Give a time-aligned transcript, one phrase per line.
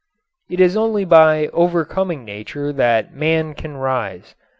[0.49, 4.33] It is only by overcoming nature that man can rise.